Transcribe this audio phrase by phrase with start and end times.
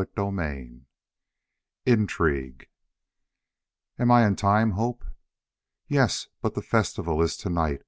[0.00, 0.82] CHAPTER V
[1.84, 2.68] Intrigue
[3.98, 5.04] "Am I in time, Hope?"
[5.88, 7.82] "Yes, but the festival is to night.